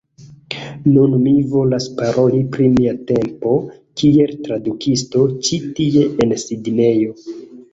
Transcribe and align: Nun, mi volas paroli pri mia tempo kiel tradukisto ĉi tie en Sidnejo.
Nun, 0.93 1.11
mi 1.25 1.33
volas 1.51 1.85
paroli 1.99 2.39
pri 2.55 2.69
mia 2.77 2.95
tempo 3.11 3.53
kiel 4.03 4.35
tradukisto 4.49 5.25
ĉi 5.49 5.61
tie 5.81 6.09
en 6.27 6.35
Sidnejo. 6.47 7.17